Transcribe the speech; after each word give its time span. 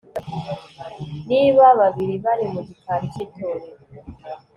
niba 1.29 1.65
babiri 1.79 2.15
bari 2.25 2.45
mu 2.53 2.61
gikari 2.67 3.05
cy'itorero 3.13 3.69